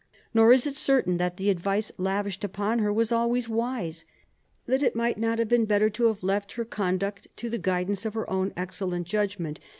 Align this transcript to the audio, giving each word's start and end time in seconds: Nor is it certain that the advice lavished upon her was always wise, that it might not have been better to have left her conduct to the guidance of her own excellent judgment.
Nor 0.33 0.51
is 0.51 0.65
it 0.65 0.75
certain 0.75 1.17
that 1.17 1.37
the 1.37 1.51
advice 1.51 1.91
lavished 1.99 2.43
upon 2.43 2.79
her 2.79 2.91
was 2.91 3.11
always 3.11 3.47
wise, 3.47 4.03
that 4.65 4.81
it 4.81 4.95
might 4.95 5.19
not 5.19 5.37
have 5.37 5.47
been 5.47 5.65
better 5.65 5.91
to 5.91 6.07
have 6.07 6.23
left 6.23 6.53
her 6.53 6.65
conduct 6.65 7.27
to 7.37 7.51
the 7.51 7.59
guidance 7.59 8.03
of 8.03 8.15
her 8.15 8.27
own 8.27 8.51
excellent 8.57 9.05
judgment. 9.05 9.59